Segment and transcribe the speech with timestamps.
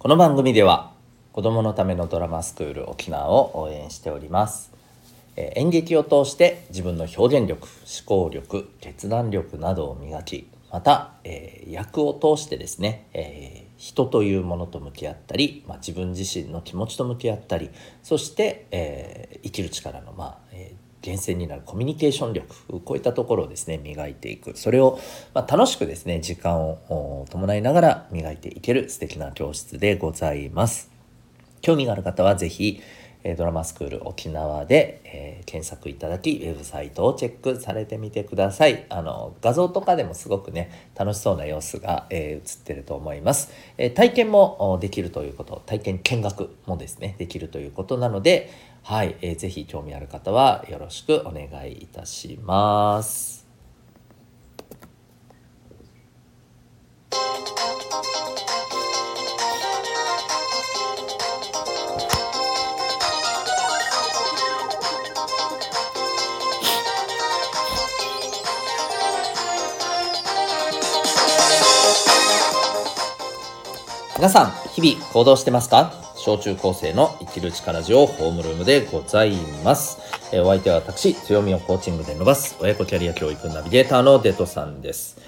[0.00, 0.92] この番組では
[1.32, 4.70] 子供のためのドラマスクール沖縄を応援しております。
[5.34, 17.70] え演劇を通して自分の表現力思考力決断力などを磨きまた、えー役を通してですね、えー人というものと向き合ったり、まあ、自分自身の気持ちと向き合ったり
[18.04, 24.98] そして、えー生きる力の、まあえー厳選になるコミュニケーション力こういったところをですね磨いていくそれを、
[25.34, 30.98] まあ、楽しくですね時間を伴いながら磨いていける素敵な教室でございます。
[31.60, 32.80] 興味がある方は是非、
[33.24, 38.84] えドラマスクール沖縄で、えー検索いただきウェブサイトをチェックされてみてください。
[38.90, 45.62] あの画像とかでもすごくね楽しそうな様子が、えー映ってると思います、え体験もできるということ。
[45.66, 48.50] 体験見学もですねできるということなので
[48.82, 53.37] はい、えーぜひ興味ある方はよろしくお願いいたします。
[74.18, 75.92] 皆さん日々行動してますか？
[76.16, 79.98] 小中高生の生きる力ジオホームルームでございます、
[80.32, 85.18] えーお相手は私強みをコーチングで伸ばす親子キャリア教育ナビゲーターのデトさんです。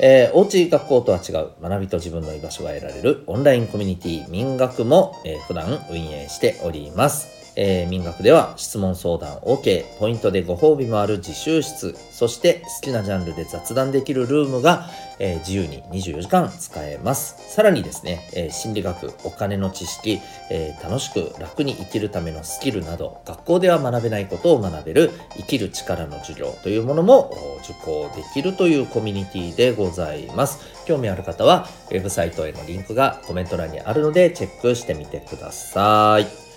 [0.00, 7.37] えーおうち学校とは違う学びと自分の居場所が得られるオンラインコミュニティ民学も、えー普段運営しております。
[7.60, 14.86] えー民学では質問相談 OK ポイントでご褒美もある自習室そして好きなジャンルで雑談できるルームが、
[15.18, 17.36] えー自由に24時間使えます。
[17.54, 30.60] さらにですね、えー心理学お金の知識、え楽しく楽に生きるためのスキルなど学校では学べないことを学べる生きる力の授業というものも受講できるというコミュニティでございます。
[30.86, 36.47] 興味ある方はウェブサイトへのリンクがコメント欄にあるのでチェックしてみてください。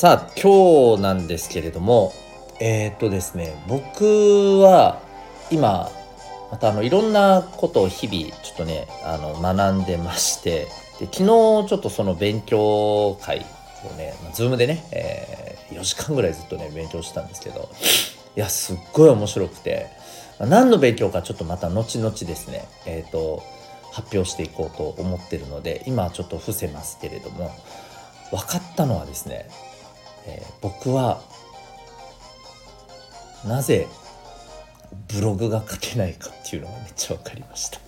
[0.00, 2.14] さあ今日なんですけれども
[2.58, 5.02] えーっとですね僕は
[5.50, 5.90] 今
[6.50, 10.68] またあのいろんなことを日々ちょっとねあの学んでまして
[11.00, 13.44] で昨日ちょっとその勉強会
[13.84, 17.68] をね、まあ、ズームでね、えー4時間ぐらいずっとね勉強してたんですけど
[18.36, 19.86] いやすっごい面白くて
[20.38, 23.42] 何の勉強かちょっとまた後々ですねえーっと
[23.92, 27.50] 発表していこうと思ってるので今はちょっと伏せますけれども
[28.30, 29.46] 分かったのはですね
[30.30, 31.22] えー僕は
[33.46, 33.88] なぜ
[35.08, 37.80] ブログが書けないかっていうのがめっちゃ分かりました。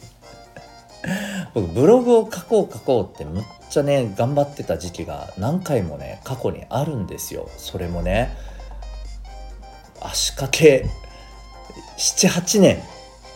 [1.55, 7.49] 僕ブログを書こう書こうってむっちゃね頑張ってた時期が何回もね過去にあるんですよ。
[7.57, 8.35] それもね
[10.01, 10.87] 足掛け
[11.99, 12.83] 78年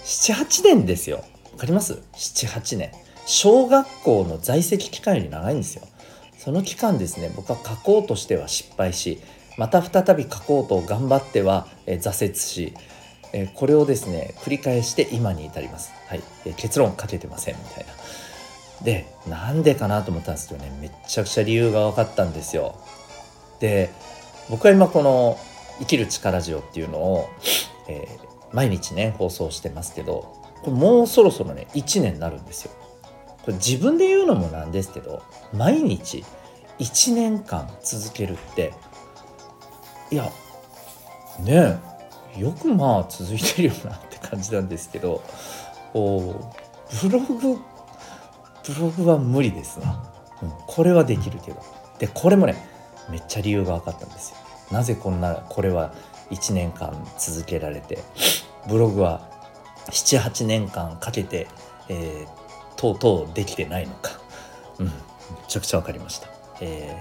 [0.05, 1.25] 78年ですよ。
[1.53, 2.93] わかります？78年。
[3.27, 5.83] 小学校の在籍期間より長いんですよ。
[6.47, 9.19] その期間ですね僕は書こうとしては失敗し
[9.59, 12.75] また再び書こうと頑張っては、え挫折し、
[13.33, 16.23] えこれをですね繰り返して今に至ります、はい。
[16.45, 18.85] え結論書けてませんみたいな。
[18.85, 22.77] でなんでかなと思ったんですけどねめちゃくちゃ理由が分かったんですよ。
[23.59, 23.91] で
[24.49, 25.39] 僕は今この
[25.81, 27.29] 「生きる力ジオ」っていうのを、
[27.89, 30.33] えー毎日ね放送してますけど
[30.63, 32.71] これもうそろそろね1年になるんですよ。
[33.55, 36.25] 自分で言うのもなんですけど毎日
[36.79, 38.75] 1年間続けるって
[40.11, 40.25] いや
[41.41, 41.79] ね
[42.37, 45.23] えよくまあ続いてるよなって感じなんですけど
[45.93, 46.53] こ
[47.03, 50.03] うブログブログは無理ですわ、
[50.43, 51.63] うん、これはできるけど。
[51.99, 52.57] でこれもね
[53.11, 54.37] めっちゃ理由が分かったんですよ。
[54.71, 55.95] なぜこんなこれは
[56.31, 58.01] 1年間続けられて
[58.69, 59.21] ブログは
[59.91, 61.47] 78年間かけて、
[61.89, 62.46] えー
[62.77, 64.13] とうとうできてないのか、
[64.79, 64.93] うん、め
[65.49, 66.29] ちゃくちゃ分かりました、
[66.61, 67.01] え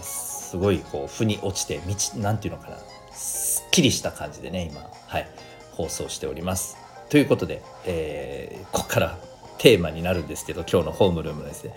[0.00, 0.24] ー
[0.54, 2.76] すごいこう腑に落ちて道なんていうのかな。
[3.10, 5.28] すっきりした感じでね今はい
[5.72, 6.76] 放送しております。
[7.08, 9.18] ということで、えーここから
[9.58, 11.74] テーマになるんですけど今日のホームルームですね。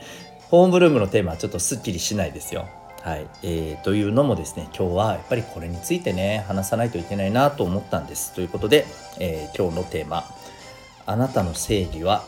[0.49, 2.67] ホームルームのテーマはちょっとすっきりしないですよ。
[3.01, 8.35] はい、えーというのもですね今日はやっぱりこれについてね話さないといけないなと思ったんです。
[8.35, 8.85] ということで、
[9.19, 10.23] えー今日のテーマ
[11.07, 12.25] 「あなたの正義は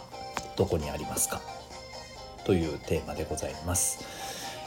[0.55, 1.41] どこにありますか?」
[2.45, 3.99] というテーマでございます。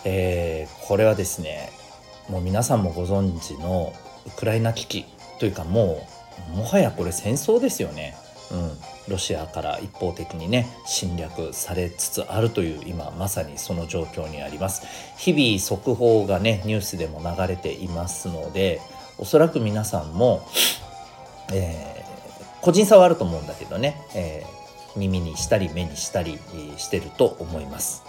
[0.04, 1.70] えーこれはですね
[2.28, 3.92] もう皆さんもご存知の
[4.26, 5.04] ウクライナ危機
[5.38, 6.06] というかも
[6.54, 8.16] うもはやこれ戦争ですよね。
[8.50, 8.78] うん、
[9.08, 14.82] ロシアから一方的にね侵略されつつあるという今まさにその状況にあります
[15.16, 18.82] 日々速報がねニュースでも流れていますので
[19.16, 20.42] おそらく皆さんも、
[21.52, 22.02] えー
[22.60, 24.61] 個人差はあると思うんだけどね、えー
[24.96, 26.38] 耳にしたり目にしたり
[26.76, 28.02] してると思います。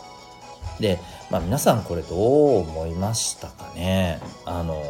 [0.79, 0.99] で、
[1.29, 4.19] まあ、皆さんこれどう思いましたかね？
[4.45, 4.81] あの、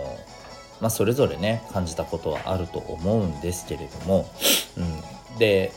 [0.80, 4.30] まあ、それぞれね感じたことはあると思うんですけれども、
[4.78, 5.72] うん、で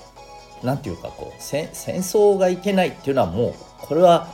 [0.63, 4.29] 何て言うかこう戦争がいけないっていうのはもうこれは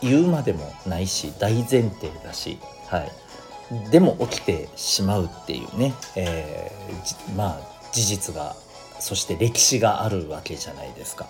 [0.00, 7.60] 言うまでもないし大前提だし、はい、でも起きてしまうっていうね、えー、まあ
[7.92, 8.54] 事実が
[9.00, 11.26] そして歴史があるわけじゃないですか。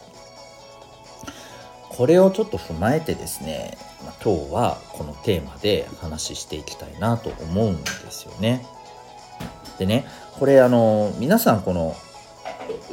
[1.88, 3.78] これをちょっと踏まえてですね、
[4.22, 8.66] 今日はこのテーマで話していきたいなと思うんですよね。
[9.78, 10.06] でね
[10.38, 11.94] これあの皆さんこの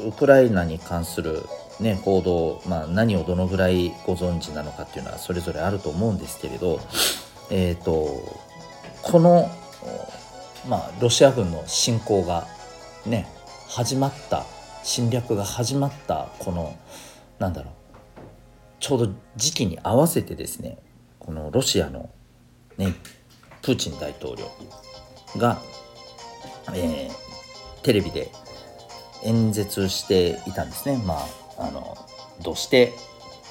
[0.05, 1.43] ウクライナに関する
[1.79, 6.79] ね報道、まあ、何をどのぐらいご存知なのかっていうのはそれぞれあると思うんですけれど
[7.49, 8.07] えっ、ー、と
[9.01, 9.49] この
[10.67, 12.47] まあロシア軍の侵攻が
[13.05, 13.27] ね
[13.67, 14.45] 始まった
[14.83, 16.77] 侵略が始まったこの
[17.39, 17.73] なんだろう
[18.79, 20.77] ちょうど時期に合わせてですね
[21.19, 22.09] このロシアの、
[22.77, 22.93] ね、
[23.61, 24.51] プーチン大統領
[25.39, 25.61] が、
[26.73, 28.29] えー、テレビで
[29.23, 31.01] 演説していたんですね。
[31.05, 31.15] ま
[31.57, 31.97] あ、あの
[32.43, 32.91] どうして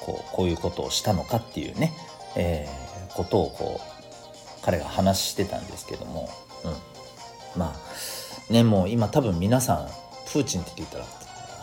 [0.01, 1.93] こうこういうことをしたのかっていうね、
[2.35, 6.29] えー、ことをこう彼が話してたんですけども、
[7.55, 9.87] うん、まあねもう今多分皆さん
[10.31, 11.05] プーチンって言ったら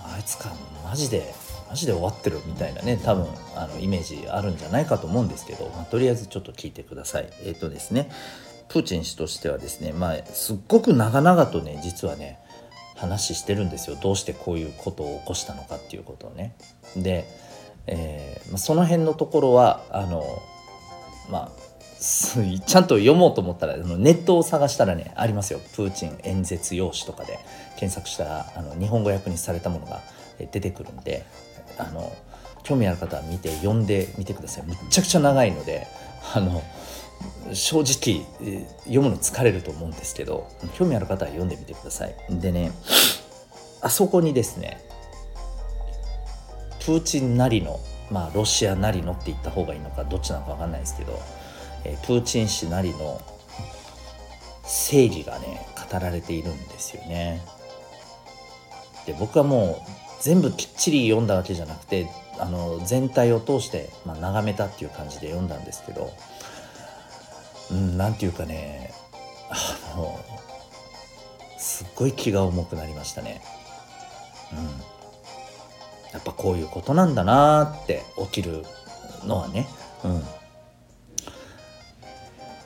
[0.04, 0.52] あいつか
[0.84, 1.34] マジで
[1.68, 7.28] マジで終わってるみたいなね多分あのイメージあるんじゃないかと思うんですけど、まあ、とりあえずちょっと聞いてください。
[7.44, 8.10] えっ、ー、とですね
[8.68, 12.38] プーチン氏としてはですねまあすっごく長々とね実はね
[12.96, 13.96] 話してるんですよ。
[14.00, 16.54] どうしてこういうことを起こしたのかっていうことをね。
[16.96, 17.24] で、
[17.86, 20.24] えー、ま、その辺のところはあの
[21.30, 21.69] まあ
[22.00, 25.60] ちゃんと読もうと思ったらネットを探したらねありますよ。
[25.76, 27.38] プーチン演説用紙とかで
[27.76, 30.00] 検索したらあの日本語訳にされたものが
[30.38, 31.26] 出てくるんで
[31.76, 32.10] あの
[32.62, 35.86] 興味ある方は見て読んでみてくださいむっちゃくちゃ長いので
[36.34, 36.62] あの
[37.52, 38.24] 正直
[38.84, 40.48] 読むの疲れると思うんですけど
[40.78, 42.14] 興味ある方は読んでみてください。
[42.30, 42.72] でね
[43.82, 44.80] あそこにですね
[46.80, 47.78] プーチンなりの
[48.10, 51.20] まあロシアなりのって言った方がいいのかどっちなのか分かんないですけど、
[51.84, 53.20] えプーチン氏なりの
[54.64, 57.42] 正義がね語られているんですよね
[59.06, 66.10] で僕はもう全部きっちり読んだわけじゃなくてあの全体を通して、まあ、眺めたっていう感じで読んだんですけど
[67.70, 68.92] うんていうかね
[69.50, 70.18] あの
[71.58, 73.42] すっごい気が重くなりましたね。
[74.52, 74.58] うん、
[76.12, 78.64] やっぱこういうことなんだなって起きる
[79.24, 79.66] のはね。
[80.04, 80.22] うん、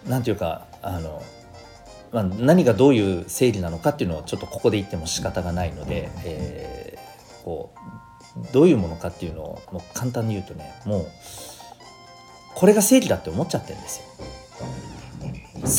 [0.07, 1.23] なんていうかあの
[2.13, 6.99] まあ、何がどういう整理なのかっていうのをちょっとここで言っても仕方がないので、え
[7.45, 7.75] こ
[8.37, 11.07] うどういうものかっていうのをもう簡単に言うとねもう
[12.55, 14.05] これが正義だって思っちゃってるんですよ。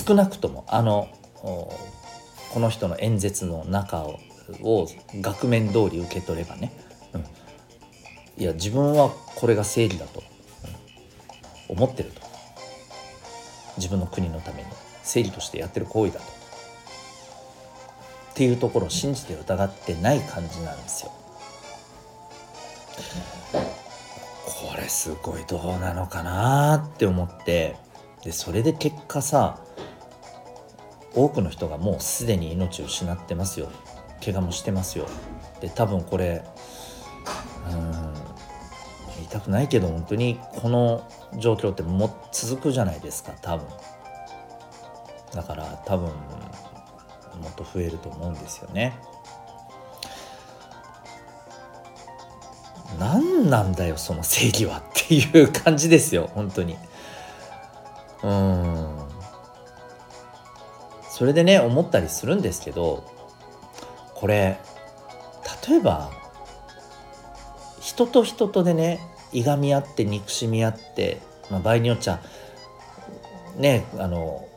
[0.08, 4.20] 少なくともあのこの人の演説の中を
[4.62, 4.88] を
[5.22, 6.72] 額面通り受け取ればね、
[7.14, 7.22] うん、
[8.42, 10.22] いや自分はこれが正義だと、
[11.70, 12.22] うん、思ってると
[13.78, 14.68] 自分の国のために
[15.04, 16.26] 正義としてやってる行為だと。
[16.26, 16.30] っ
[18.36, 21.12] ていうところを信じて疑ってない感じなんですよ。
[24.46, 27.76] これすごいどうなのかなって思って。
[28.24, 29.60] でそれで結果さ
[31.14, 33.70] 多くの人がもうすでに命を失ってますよ。
[34.24, 35.08] 怪我もしてますよ。
[35.62, 36.44] で多分これ
[39.36, 41.06] たくないけど本当にこの
[41.38, 43.68] 状況っても続くじゃないですか多分。
[45.34, 46.14] だから多分も
[47.50, 48.98] っと増えると思うんですよね。
[52.98, 56.78] 何なんだよその正義はっていう感じですよ本当に。
[58.24, 58.98] うん。
[61.10, 63.04] それでね思ったりするんですけど
[64.14, 64.62] これ
[65.68, 66.10] 例えば
[67.82, 72.22] 人と人とでねいがみ合って憎しみ合って、まあ、場合によっちゃ
[73.58, 74.48] ねあの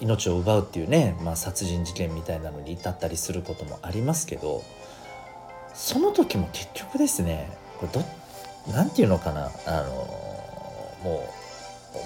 [0.00, 4.62] 命を奪うっていうね、まあ、殺人事件みたいなのに至ったりすることもありますけど
[5.74, 9.88] その時も結局ですねこれどなんていうのかなあの
[11.04, 11.28] も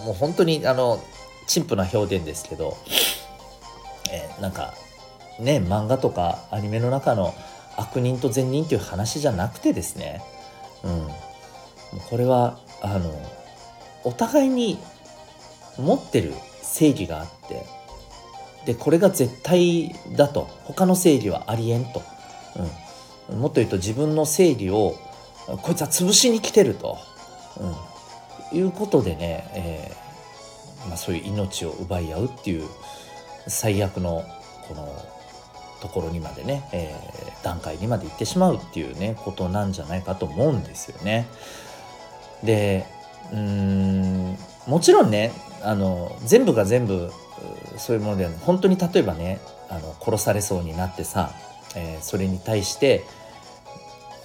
[0.03, 1.00] うもう本当にあの
[1.47, 2.76] 陳腐な表現ですけど、
[4.12, 4.75] えー、なんか
[5.41, 7.35] ね漫画とかアニメの中の
[7.76, 10.23] 悪人と善人っていう話じゃなくてですね、
[10.83, 11.09] うん、
[12.09, 13.11] これはあの
[14.05, 14.78] お互いに
[15.78, 17.64] 持ってる正義があって
[18.66, 22.02] でこれが絶対だと他の正義はありえんと、
[23.31, 24.97] うん、もっと言うと自分の正義を
[25.62, 26.99] こいつは潰しに来てると、
[28.52, 29.93] うん、いうことでね、え
[30.88, 32.69] まあ、そういう命を奪い合うっていう
[33.47, 34.25] 最悪の
[34.69, 34.88] この
[35.81, 41.28] ところにまでね、えー、段階にまで行ってしまうっていうねことなんじゃないかと思うんですよね。
[42.43, 42.87] で
[43.33, 47.11] うんもちろんねあの全部が全部
[47.76, 51.33] そういうものではない本当に例えばねあの殺されそうになってさ、
[51.76, 53.05] えー、それに対して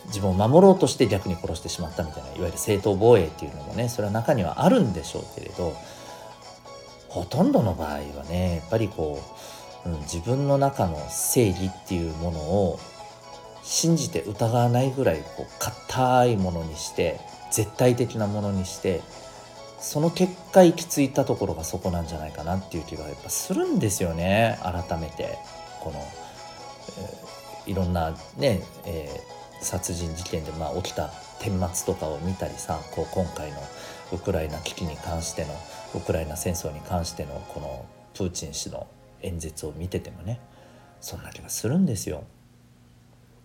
[0.08, 5.74] 自分を守ろうとして逆に殺してしまったみたいないわゆる正当防衛っていうのもねそれは中にはあるんでしょうけれど
[7.08, 8.00] ほとんどの場合は
[8.30, 9.20] ねやっぱりこ
[9.86, 12.80] う、うん、自分の中の正義っていうものを
[13.64, 17.20] 信じて疑わないぐらいこう硬いものにして
[17.52, 19.02] 絶対的なものにして
[19.80, 24.60] その結果行き着いたところがそこなんじゃないかなっていう気がやっぱするんですよね。
[24.64, 25.38] 改めて。
[25.82, 33.58] この、えー、いろんなね、えー、殺人事件でまあ起きた顛末とかを見たりさこう今回の
[34.14, 35.50] ウクライナ危機に関しての
[35.96, 38.88] ウクライナ戦争に関してのこのプーチン氏の
[39.24, 40.40] 演説を見ててもね
[41.00, 42.24] そんな気がするんですよ。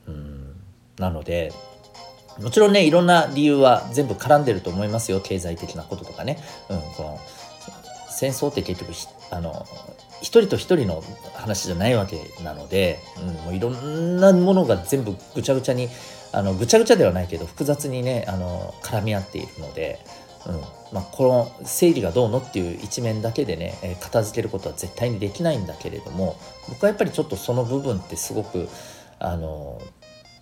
[0.07, 0.57] うん。
[0.99, 1.53] なので
[2.41, 6.39] もちろんねいろんな理由は全部絡んでると思いますよ経済的なこととかね。
[6.69, 7.19] うん、この
[8.11, 8.93] 戦争って結局
[9.31, 9.67] あの
[10.21, 11.03] 一人と一人の
[11.35, 15.89] 話じゃないわけなので、うん、もういろんなものが全部ぐちゃぐちゃに
[16.33, 20.01] あのぐちゃぐちゃではないけど複雑にねあの絡み合っているので、
[20.47, 20.61] うん
[20.93, 21.25] まあ、こ
[21.61, 26.39] の整理がどうのっていう一面だけでね、え片付けることは絶対にできないんだけれども
[26.69, 28.69] 僕はやっぱりちょっとその部分ってすごく
[29.19, 29.81] あの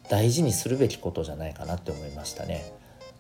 [0.09, 2.65] 大事にするべきことじゃないかなって思いましたね。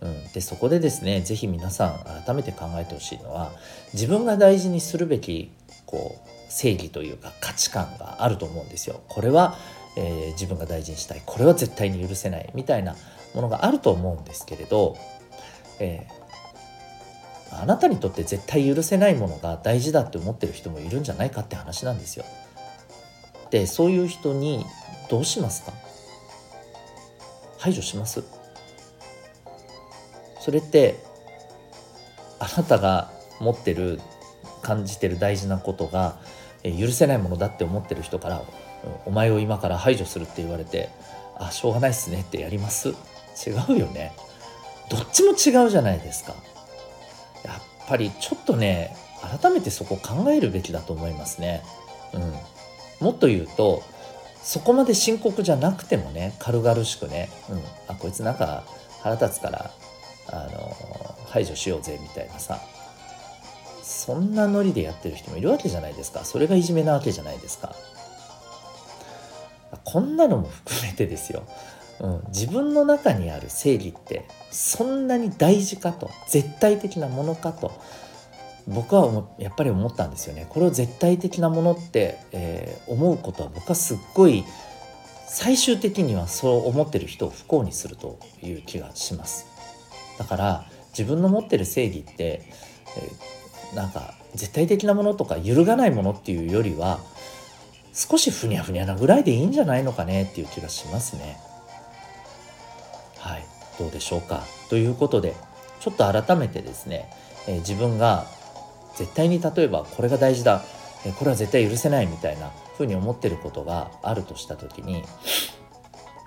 [0.00, 3.52] うん、でそこでですね是非皆さん改めて考えてほしいのは
[3.94, 5.50] 自分が大事にするべき
[5.86, 9.00] こう正義というか価値観があると思うんですよ。
[9.08, 9.56] これは、
[9.96, 12.96] えー、自分が大事にしたいこれは絶対に許せないみたいな
[13.34, 14.96] ものがあると思うんですけれど、
[15.78, 22.24] えー、あなたにとって絶対許せないものが大事だって思ってる人もいるんじゃないかって話なんですよ。
[23.50, 24.66] でそういう人に
[25.08, 25.72] どうしますか？
[27.64, 28.22] 排除します。
[30.38, 30.96] それって
[32.38, 34.02] あなたが持ってる
[34.60, 36.18] 感じてる大事なことが
[36.62, 38.42] 許せないものだって思ってる人から
[39.06, 40.90] 「お前を今から排除する」って言われて
[41.40, 42.88] 「あしょうがないっすね」ってやります。
[42.88, 42.92] 違
[43.70, 44.12] うよね。
[44.90, 46.34] どっちも違うじゃないですか。
[47.44, 47.54] やっ
[47.88, 48.94] ぱりちょっとね
[49.40, 51.62] 改めてそこ考えるべきだと思いますね。
[52.12, 52.34] うん。
[53.00, 53.82] もっと言うと
[54.44, 58.64] そこまで深刻じゃなくてもね軽々しくね、うん、あこいつなんか
[59.02, 59.70] 腹立つから
[60.28, 60.76] あの
[61.28, 62.60] 排除しようぜみたいなさ
[63.82, 66.24] そんなノリでやってる人もいるわけじゃないですか。
[66.24, 67.74] それがいじめなわけじゃないですか。
[69.84, 71.42] こんなのも含めてですよ、
[72.00, 77.72] うん、自分の中にある正義ってそんなに大事かと絶対的なものかと
[78.66, 80.46] 僕はやっぱり思ったんですよね。
[80.48, 84.44] これを絶対的なものって、えー、思うことは僕はすっごい
[85.26, 89.46] 最終的にはそう思ってる人を不幸にするという気がします。
[90.18, 90.64] だから
[90.96, 92.42] 自分の持ってる正義って、
[92.96, 97.00] えー、なんか絶対的なものとか揺るがないものっていうよりは
[97.92, 101.36] 少しふにゃふにゃなぐらいでいいんじゃないのかねっていう気がしますね。
[103.18, 103.44] はい。
[103.78, 104.42] どうでしょうか。
[104.70, 105.34] ということで
[105.80, 107.10] ちょっと改めてですね、
[107.46, 108.26] えー、自分が
[108.96, 110.62] 絶対に例えばこれが大事だ
[111.18, 115.04] これは絶対許せないみたいな風に思ってることがあるとした時に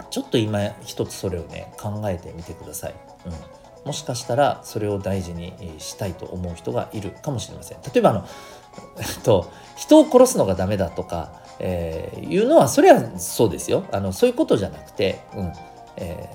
[0.09, 2.95] ちょっと今一つそれをね考えてみてください。
[3.25, 3.57] うん
[3.88, 7.77] もしかしたらそれを大事にしたいと思う人がいるかもしれません。
[7.81, 8.25] 例えばあの、
[9.00, 15.53] えっと、人を殺すのがダメだとか、えー、いうのはそれはそうですよあのそういうことじゃなくて、うん
[15.95, 16.29] え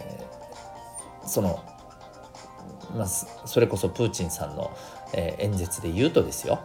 [1.23, 1.63] ー、その、
[2.97, 4.71] まあ、それこそプーチンさんの
[5.15, 6.61] えー、演説で言うとですよ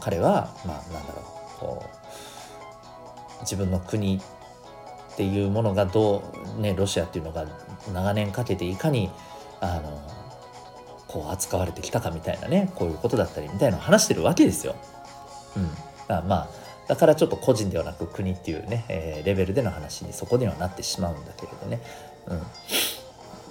[0.00, 1.22] 彼はまあなんだろ
[1.56, 6.22] うこう自分の国っていうものがど
[6.56, 7.46] うねロシアっていうのが
[7.92, 9.10] 長年かけていかに
[9.60, 10.00] あの
[11.08, 14.76] こう扱われてきたかみたいなねこういうことだったりみたいなのを話してるわけですよ。
[15.56, 15.70] うん、
[16.06, 16.48] だまあ
[16.86, 21.80] だからちょっと個人ではなく国っていうね、えー、レベルでの話にそこにはなってしまうんだけれどね。
[22.26, 22.34] う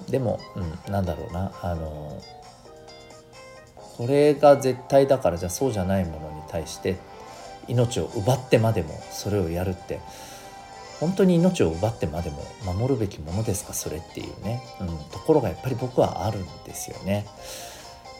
[0.08, 2.20] ん、でも、うん、なんだろうなあの
[4.00, 6.96] これが絶対だからじゃあそうじゃないものに対して
[7.68, 10.00] 命を奪ってまでもそれをやるって。
[11.00, 13.72] 本当に命を奪ってまでも守るべきものですか？
[13.74, 17.26] それっていうね、うん、ところがやっぱり僕はあるんですよね。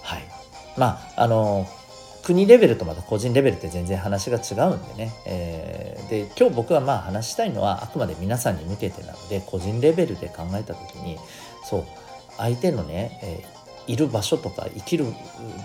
[0.02, 0.22] はい、
[0.78, 1.66] まああの
[2.22, 11.18] 国レベルとまた個人レベルって全然話が違うんでね、えー、で今日僕がまあ話したいのはあくまで皆さんに向けてなので個人レベルで考えた時に
[11.68, 11.87] そう
[12.38, 13.44] 相手のね、え
[13.90, 15.06] いる場所とか生きる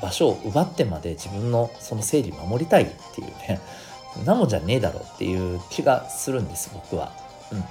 [0.01, 3.60] 場所を奪ってまで自分のその整理守りたいっていうね
[4.25, 7.12] なもじゃねえだろうっていう気がするんです僕は。
[7.51, 7.63] うん、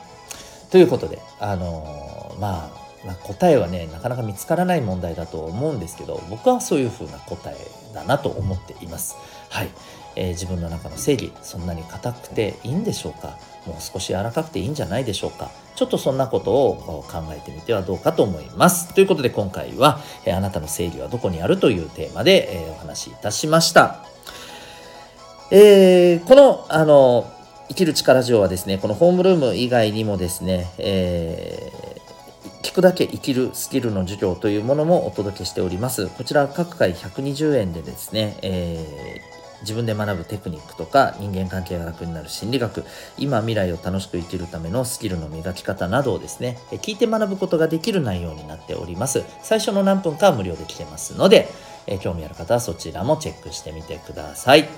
[0.71, 2.71] ということであのー、ま
[3.07, 7.57] あ、答えはねなかなか見つからない問題だと思うんですけど僕はそういうふうな答え
[7.93, 9.17] だなと思っています。
[9.51, 9.69] はい、
[10.15, 13.39] えー、自分の中の正義そんなに硬くていいんでしょうか？
[13.67, 18.95] もう少し柔らかくていいんじゃないでしょうかちょっとそんなことを考えてみてはどうかと思います。
[18.95, 24.05] ということで今回は、え、あなたの正義はどこにあるというテーマで、え、お話しいたしました。
[25.51, 27.31] えー、この、あの、
[27.69, 36.07] 生きる力ジオはですね、このホームルーム以外にもですね、えー、聞くだけ生きるスキルの授業というものもお届けしております。
[36.07, 39.34] こちら各回120円でですね、えー
[39.65, 42.85] 自分で学ぶテクニックとか人間関係が楽になる心理学。
[43.19, 49.25] 今未来を楽しく生きるためのスキルの磨き方などをですね聞いて学ぶことができる内容になっております。
[49.43, 51.49] 最初の何分かは無料で聞けますので
[52.01, 54.69] 興味ある方はそちらもチェックしてみてください。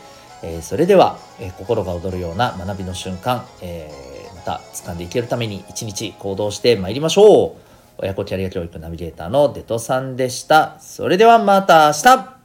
[0.43, 3.91] え、それでは、え、心が躍るような学びの瞬間、え、
[4.35, 7.53] また掴んでいけるために一日行動してまいりましょう。
[7.99, 10.77] 親子キャリア教育ナビゲーターのデトさんでした。
[10.81, 12.36] それではまた明日。